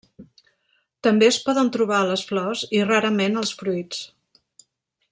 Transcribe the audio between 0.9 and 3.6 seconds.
També es poden trobar a les flors i, rarament, als